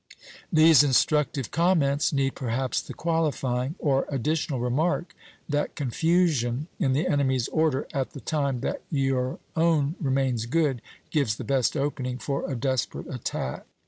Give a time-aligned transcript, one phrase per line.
[0.51, 5.13] These instructive comments need perhaps the qualifying, or additional, remark
[5.47, 11.35] that confusion in the enemy's order at the time that your own remains good gives
[11.35, 13.67] the best opening for a desperate attack.